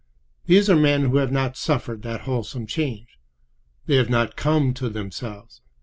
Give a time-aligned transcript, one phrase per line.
[0.47, 3.19] These are men who have not suffered that wholesome change.
[3.85, 5.61] They have not come to themselves.